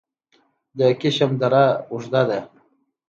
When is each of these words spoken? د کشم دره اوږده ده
د 0.77 0.79
کشم 1.01 1.31
دره 1.41 1.65
اوږده 1.91 2.21
ده 2.29 2.39